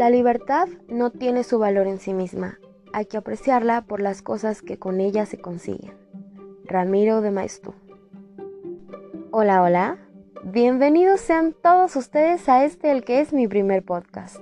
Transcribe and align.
La 0.00 0.08
libertad 0.08 0.66
no 0.88 1.10
tiene 1.10 1.44
su 1.44 1.58
valor 1.58 1.86
en 1.86 1.98
sí 1.98 2.14
misma, 2.14 2.58
hay 2.94 3.04
que 3.04 3.18
apreciarla 3.18 3.82
por 3.82 4.00
las 4.00 4.22
cosas 4.22 4.62
que 4.62 4.78
con 4.78 4.98
ella 4.98 5.26
se 5.26 5.38
consiguen. 5.38 5.92
Ramiro 6.64 7.20
de 7.20 7.30
Maestú. 7.30 7.74
Hola, 9.30 9.62
hola. 9.62 9.98
Bienvenidos 10.42 11.20
sean 11.20 11.52
todos 11.52 11.96
ustedes 11.96 12.48
a 12.48 12.64
este 12.64 12.92
el 12.92 13.04
que 13.04 13.20
es 13.20 13.34
mi 13.34 13.46
primer 13.46 13.84
podcast. 13.84 14.38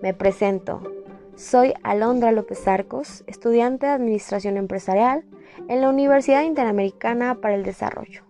Me 0.00 0.14
presento. 0.14 0.80
Soy 1.34 1.74
Alondra 1.82 2.30
López 2.30 2.68
Arcos, 2.68 3.24
estudiante 3.26 3.86
de 3.86 3.92
Administración 3.94 4.56
Empresarial 4.56 5.24
en 5.66 5.80
la 5.80 5.88
Universidad 5.88 6.44
Interamericana 6.44 7.40
para 7.40 7.56
el 7.56 7.64
Desarrollo. 7.64 8.22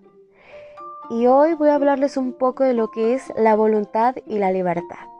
Y 1.11 1.27
hoy 1.27 1.53
voy 1.53 1.69
a 1.69 1.75
hablarles 1.75 2.17
un 2.17 2.33
poco 2.33 2.65
de 2.65 2.73
lo 2.73 2.91
que 2.91 3.13
es 3.13 3.31
la 3.37 3.55
voluntad 3.55 4.15
y 4.27 4.39
la 4.39 4.51
libertad, 4.51 5.14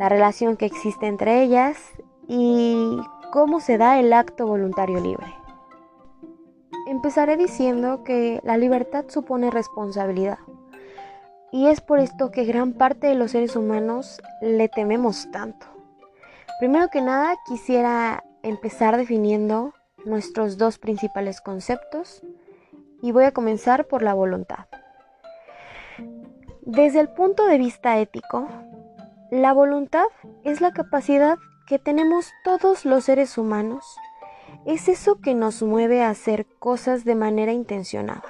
la 0.00 0.08
relación 0.08 0.56
que 0.56 0.64
existe 0.64 1.06
entre 1.06 1.42
ellas 1.42 1.76
y 2.26 2.98
cómo 3.32 3.60
se 3.60 3.76
da 3.76 4.00
el 4.00 4.14
acto 4.14 4.46
voluntario 4.46 4.98
libre. 4.98 5.26
Empezaré 6.86 7.36
diciendo 7.36 8.02
que 8.02 8.40
la 8.42 8.56
libertad 8.56 9.04
supone 9.08 9.50
responsabilidad. 9.50 10.38
Y 11.52 11.66
es 11.66 11.82
por 11.82 11.98
esto 11.98 12.30
que 12.30 12.46
gran 12.46 12.72
parte 12.72 13.08
de 13.08 13.14
los 13.14 13.32
seres 13.32 13.56
humanos 13.56 14.22
le 14.40 14.70
tememos 14.70 15.30
tanto. 15.32 15.66
Primero 16.60 16.88
que 16.88 17.02
nada, 17.02 17.36
quisiera 17.46 18.24
empezar 18.42 18.96
definiendo 18.96 19.74
nuestros 20.06 20.56
dos 20.56 20.78
principales 20.78 21.42
conceptos 21.42 22.22
y 23.02 23.12
voy 23.12 23.24
a 23.24 23.32
comenzar 23.32 23.86
por 23.86 24.02
la 24.02 24.14
voluntad. 24.14 24.64
Desde 26.62 27.00
el 27.00 27.10
punto 27.10 27.44
de 27.44 27.58
vista 27.58 27.98
ético, 27.98 28.48
la 29.30 29.52
voluntad 29.52 30.06
es 30.42 30.60
la 30.60 30.72
capacidad 30.72 31.38
que 31.66 31.78
tenemos 31.78 32.32
todos 32.42 32.84
los 32.84 33.04
seres 33.04 33.38
humanos. 33.38 33.84
Es 34.66 34.88
eso 34.88 35.20
que 35.20 35.34
nos 35.34 35.62
mueve 35.62 36.02
a 36.02 36.10
hacer 36.10 36.46
cosas 36.58 37.04
de 37.04 37.14
manera 37.14 37.52
intencionada. 37.52 38.24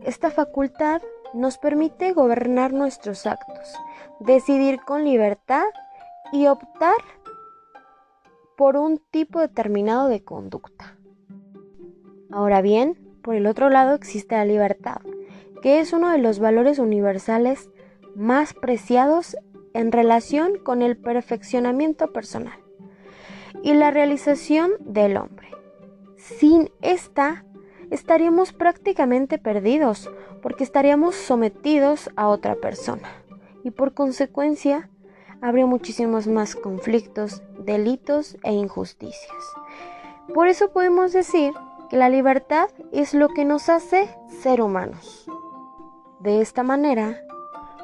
Esta 0.00 0.30
facultad 0.30 1.02
nos 1.34 1.58
permite 1.58 2.12
gobernar 2.12 2.72
nuestros 2.72 3.26
actos, 3.26 3.74
decidir 4.20 4.80
con 4.80 5.04
libertad 5.04 5.64
y 6.32 6.46
optar 6.46 6.96
por 8.56 8.76
un 8.76 8.98
tipo 9.10 9.40
determinado 9.40 10.08
de 10.08 10.24
conducta. 10.24 10.96
Ahora 12.30 12.62
bien, 12.62 13.18
por 13.22 13.34
el 13.34 13.46
otro 13.46 13.68
lado 13.68 13.94
existe 13.94 14.34
la 14.34 14.46
libertad, 14.46 15.02
que 15.60 15.80
es 15.80 15.92
uno 15.92 16.10
de 16.10 16.18
los 16.18 16.38
valores 16.38 16.78
universales 16.78 17.70
más 18.14 18.54
preciados 18.54 19.36
en 19.74 19.92
relación 19.92 20.58
con 20.58 20.82
el 20.82 20.96
perfeccionamiento 20.96 22.12
personal 22.12 22.58
y 23.62 23.74
la 23.74 23.90
realización 23.90 24.72
del 24.80 25.16
hombre. 25.16 25.48
Sin 26.16 26.70
esta, 26.80 27.44
estaríamos 27.90 28.52
prácticamente 28.52 29.38
perdidos 29.38 30.10
porque 30.40 30.64
estaríamos 30.64 31.14
sometidos 31.14 32.10
a 32.16 32.28
otra 32.28 32.56
persona 32.56 33.08
y 33.64 33.70
por 33.70 33.94
consecuencia 33.94 34.88
habría 35.40 35.66
muchísimos 35.66 36.26
más 36.26 36.54
conflictos, 36.54 37.42
delitos 37.58 38.36
e 38.44 38.52
injusticias. 38.52 39.44
Por 40.32 40.48
eso 40.48 40.70
podemos 40.70 41.12
decir 41.12 41.52
que 41.90 41.96
la 41.96 42.08
libertad 42.08 42.70
es 42.92 43.12
lo 43.12 43.28
que 43.28 43.44
nos 43.44 43.68
hace 43.68 44.08
ser 44.40 44.62
humanos. 44.62 45.26
De 46.20 46.40
esta 46.40 46.62
manera, 46.62 47.20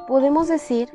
podemos 0.07 0.49
decir 0.49 0.89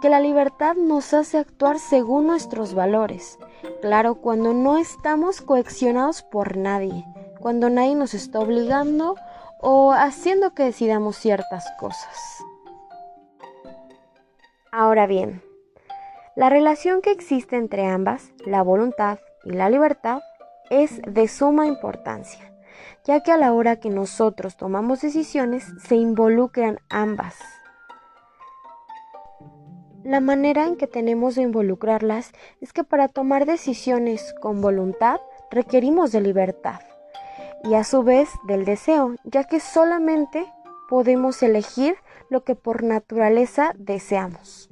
que 0.00 0.08
la 0.08 0.20
libertad 0.20 0.76
nos 0.76 1.12
hace 1.14 1.38
actuar 1.38 1.78
según 1.78 2.26
nuestros 2.26 2.74
valores, 2.74 3.38
claro, 3.80 4.16
cuando 4.16 4.54
no 4.54 4.78
estamos 4.78 5.40
coaccionados 5.40 6.22
por 6.22 6.56
nadie, 6.56 7.04
cuando 7.40 7.70
nadie 7.70 7.94
nos 7.94 8.14
está 8.14 8.40
obligando 8.40 9.16
o 9.60 9.92
haciendo 9.92 10.54
que 10.54 10.64
decidamos 10.64 11.16
ciertas 11.16 11.66
cosas. 11.78 12.44
Ahora 14.70 15.06
bien, 15.06 15.42
la 16.36 16.48
relación 16.48 17.00
que 17.00 17.10
existe 17.10 17.56
entre 17.56 17.86
ambas, 17.86 18.30
la 18.46 18.62
voluntad 18.62 19.18
y 19.44 19.52
la 19.52 19.70
libertad, 19.70 20.20
es 20.70 21.00
de 21.02 21.26
suma 21.26 21.66
importancia, 21.66 22.52
ya 23.04 23.22
que 23.22 23.32
a 23.32 23.36
la 23.36 23.52
hora 23.52 23.80
que 23.80 23.90
nosotros 23.90 24.56
tomamos 24.56 25.00
decisiones 25.00 25.64
se 25.82 25.96
involucran 25.96 26.78
ambas. 26.90 27.34
La 30.08 30.20
manera 30.20 30.66
en 30.66 30.76
que 30.76 30.86
tenemos 30.86 31.34
de 31.34 31.42
involucrarlas 31.42 32.32
es 32.62 32.72
que 32.72 32.82
para 32.82 33.08
tomar 33.08 33.44
decisiones 33.44 34.34
con 34.40 34.62
voluntad 34.62 35.20
requerimos 35.50 36.12
de 36.12 36.22
libertad 36.22 36.80
y 37.62 37.74
a 37.74 37.84
su 37.84 38.02
vez 38.02 38.30
del 38.46 38.64
deseo, 38.64 39.16
ya 39.24 39.44
que 39.44 39.60
solamente 39.60 40.50
podemos 40.88 41.42
elegir 41.42 41.96
lo 42.30 42.42
que 42.42 42.54
por 42.54 42.84
naturaleza 42.84 43.74
deseamos. 43.76 44.70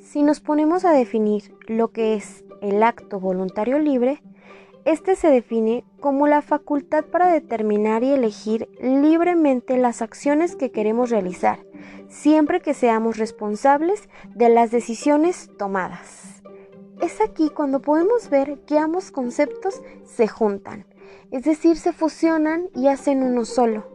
Si 0.00 0.22
nos 0.22 0.40
ponemos 0.40 0.86
a 0.86 0.92
definir 0.92 1.54
lo 1.66 1.88
que 1.88 2.14
es 2.14 2.46
el 2.62 2.82
acto 2.82 3.20
voluntario 3.20 3.78
libre, 3.78 4.22
este 4.84 5.14
se 5.16 5.28
define 5.28 5.84
como 6.00 6.26
la 6.26 6.42
facultad 6.42 7.04
para 7.04 7.32
determinar 7.32 8.02
y 8.02 8.12
elegir 8.12 8.68
libremente 8.80 9.76
las 9.76 10.02
acciones 10.02 10.56
que 10.56 10.72
queremos 10.72 11.10
realizar, 11.10 11.64
siempre 12.08 12.60
que 12.60 12.74
seamos 12.74 13.16
responsables 13.16 14.08
de 14.34 14.48
las 14.48 14.70
decisiones 14.70 15.50
tomadas. 15.56 16.42
Es 17.00 17.20
aquí 17.20 17.50
cuando 17.50 17.80
podemos 17.80 18.28
ver 18.28 18.60
que 18.66 18.78
ambos 18.78 19.10
conceptos 19.10 19.82
se 20.04 20.28
juntan, 20.28 20.86
es 21.30 21.44
decir, 21.44 21.76
se 21.76 21.92
fusionan 21.92 22.68
y 22.74 22.88
hacen 22.88 23.22
uno 23.22 23.44
solo. 23.44 23.86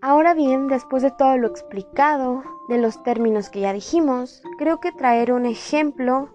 Ahora 0.00 0.34
bien, 0.34 0.66
después 0.68 1.02
de 1.02 1.10
todo 1.10 1.38
lo 1.38 1.46
explicado, 1.46 2.42
de 2.68 2.78
los 2.78 3.02
términos 3.02 3.48
que 3.48 3.60
ya 3.60 3.72
dijimos, 3.72 4.42
creo 4.58 4.80
que 4.80 4.92
traer 4.92 5.32
un 5.32 5.46
ejemplo 5.46 6.33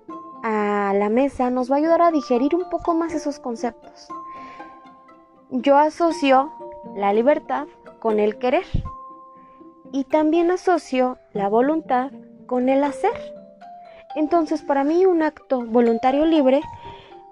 la 0.94 1.10
mesa 1.10 1.50
nos 1.50 1.72
va 1.72 1.76
a 1.76 1.80
ayudar 1.80 2.02
a 2.02 2.12
digerir 2.12 2.56
un 2.56 2.70
poco 2.70 2.94
más 2.94 3.14
esos 3.14 3.40
conceptos. 3.40 4.08
Yo 5.50 5.78
asocio 5.78 6.52
la 6.96 7.14
libertad 7.14 7.68
con 8.00 8.20
el 8.20 8.38
querer 8.38 8.66
y 9.92 10.04
también 10.04 10.52
asocio 10.52 11.18
la 11.34 11.50
voluntad 11.50 12.12
con 12.46 12.70
el 12.70 12.84
hacer. 12.84 13.12
Entonces, 14.16 14.62
para 14.62 14.84
mí 14.84 15.06
un 15.06 15.22
acto 15.24 15.62
voluntario 15.66 16.26
libre 16.26 16.62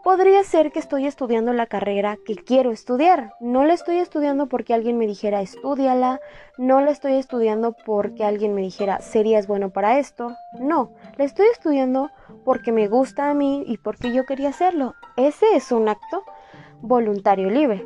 Podría 0.08 0.42
ser 0.46 0.72
que 0.72 0.80
estoy 0.80 1.06
estudiando 1.06 1.52
la 1.52 1.66
carrera 1.66 2.18
que 2.26 2.36
quiero 2.38 2.72
estudiar. 2.72 3.34
No 3.42 3.66
la 3.66 3.74
estoy 3.74 3.98
estudiando 3.98 4.48
porque 4.48 4.74
alguien 4.74 4.98
me 4.98 5.06
dijera 5.06 5.42
estudiala, 5.42 6.22
no 6.58 6.80
la 6.80 6.92
estoy 6.92 7.16
estudiando 7.16 7.76
porque 7.86 8.24
alguien 8.24 8.56
me 8.56 8.62
dijera 8.62 9.02
serías 9.02 9.48
bueno 9.48 9.70
para 9.72 10.00
esto. 10.00 10.34
No, 10.62 10.94
la 11.18 11.26
estoy 11.26 11.48
estudiando 11.48 12.10
porque 12.46 12.72
me 12.72 12.88
gusta 12.88 13.30
a 13.30 13.34
mí 13.34 13.66
y 13.68 13.80
porque 13.80 14.14
yo 14.14 14.26
quería 14.26 14.48
hacerlo. 14.48 14.96
Ese 15.18 15.46
es 15.56 15.74
un 15.74 15.90
acto 15.90 16.24
voluntario 16.80 17.50
libre. 17.50 17.86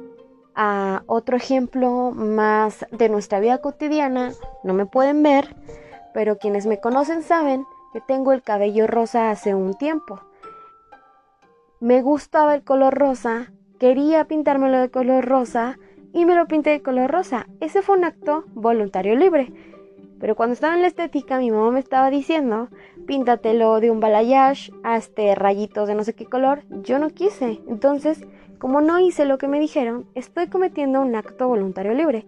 Ah, 0.53 1.01
otro 1.07 1.35
ejemplo 1.35 2.11
más 2.11 2.85
de 2.91 3.09
nuestra 3.09 3.39
vida 3.39 3.61
cotidiana, 3.61 4.31
no 4.63 4.75
me 4.75 4.85
pueden 4.85 5.23
ver, 5.23 5.55
pero 6.13 6.37
quienes 6.37 6.67
me 6.67 6.79
conocen 6.79 7.23
saben 7.23 7.65
que 7.93 7.99
tengo 7.99 8.31
el 8.31 8.43
cabello 8.43 8.85
rosa 8.85 9.31
hace 9.31 9.55
un 9.55 9.73
tiempo 9.73 10.21
me 11.81 12.03
gustaba 12.03 12.53
el 12.53 12.63
color 12.63 12.93
rosa, 12.93 13.51
quería 13.79 14.25
pintármelo 14.25 14.79
de 14.79 14.91
color 14.91 15.25
rosa 15.25 15.79
y 16.13 16.25
me 16.25 16.35
lo 16.35 16.47
pinté 16.47 16.69
de 16.69 16.83
color 16.83 17.09
rosa. 17.09 17.47
Ese 17.59 17.81
fue 17.81 17.97
un 17.97 18.05
acto 18.05 18.45
voluntario 18.53 19.15
libre. 19.15 19.51
Pero 20.19 20.35
cuando 20.35 20.53
estaba 20.53 20.75
en 20.75 20.81
la 20.81 20.87
estética, 20.87 21.39
mi 21.39 21.49
mamá 21.49 21.71
me 21.71 21.79
estaba 21.79 22.11
diciendo, 22.11 22.69
píntatelo 23.07 23.79
de 23.79 23.89
un 23.89 23.99
balayage, 23.99 24.71
hazte 24.83 25.33
rayitos 25.33 25.87
de 25.87 25.95
no 25.95 26.03
sé 26.03 26.13
qué 26.13 26.25
color. 26.25 26.61
Yo 26.83 26.99
no 26.99 27.09
quise. 27.09 27.59
Entonces, 27.67 28.21
como 28.59 28.81
no 28.81 28.99
hice 28.99 29.25
lo 29.25 29.39
que 29.39 29.47
me 29.47 29.59
dijeron, 29.59 30.05
estoy 30.13 30.49
cometiendo 30.49 31.01
un 31.01 31.15
acto 31.15 31.47
voluntario 31.47 31.95
libre. 31.95 32.27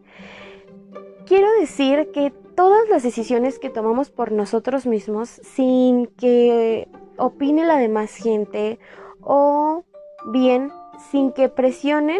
Quiero 1.27 1.47
decir 1.59 2.09
que 2.11 2.31
todas 2.55 2.89
las 2.89 3.03
decisiones 3.03 3.59
que 3.59 3.69
tomamos 3.69 4.09
por 4.09 4.31
nosotros 4.31 4.87
mismos, 4.87 5.29
sin 5.29 6.07
que 6.07 6.87
opine 7.17 7.65
la 7.65 7.77
demás 7.77 8.15
gente 8.15 8.79
o 9.25 9.83
bien 10.31 10.71
sin 11.11 11.31
que 11.31 11.49
presionen 11.49 12.19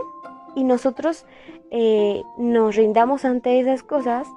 y 0.55 0.63
nosotros 0.63 1.25
eh, 1.71 2.23
nos 2.38 2.75
rindamos 2.75 3.25
ante 3.25 3.59
esas 3.59 3.83
cosas, 3.83 4.27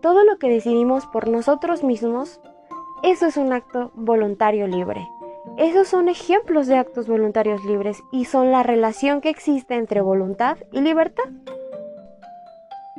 todo 0.00 0.24
lo 0.24 0.38
que 0.38 0.48
decidimos 0.48 1.06
por 1.06 1.28
nosotros 1.28 1.82
mismos, 1.82 2.40
eso 3.02 3.26
es 3.26 3.36
un 3.36 3.52
acto 3.52 3.90
voluntario 3.94 4.66
libre. 4.66 5.08
Esos 5.58 5.88
son 5.88 6.08
ejemplos 6.08 6.66
de 6.66 6.76
actos 6.76 7.08
voluntarios 7.08 7.64
libres 7.64 8.02
y 8.12 8.26
son 8.26 8.50
la 8.50 8.62
relación 8.62 9.20
que 9.20 9.30
existe 9.30 9.74
entre 9.74 10.00
voluntad 10.00 10.58
y 10.70 10.80
libertad. 10.80 11.24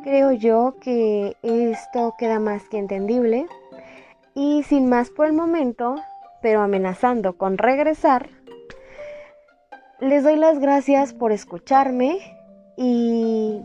Creo 0.03 0.31
yo 0.31 0.75
que 0.81 1.35
esto 1.41 2.13
queda 2.17 2.39
más 2.39 2.67
que 2.69 2.77
entendible 2.77 3.47
Y 4.33 4.63
sin 4.63 4.87
más 4.87 5.09
por 5.09 5.25
el 5.25 5.33
momento, 5.33 5.95
pero 6.41 6.61
amenazando 6.61 7.37
con 7.37 7.57
regresar, 7.57 8.29
les 9.99 10.23
doy 10.23 10.35
las 10.35 10.59
gracias 10.59 11.13
por 11.13 11.31
escucharme 11.31 12.19
y 12.75 13.61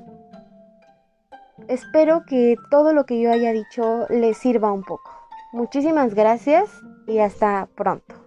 espero 1.68 2.24
que 2.26 2.56
todo 2.70 2.92
lo 2.92 3.04
que 3.04 3.20
yo 3.20 3.30
haya 3.30 3.52
dicho 3.52 4.06
les 4.08 4.38
sirva 4.38 4.72
un 4.72 4.82
poco. 4.82 5.10
Muchísimas 5.52 6.14
gracias 6.14 6.70
y 7.06 7.18
hasta 7.18 7.68
pronto. 7.74 8.21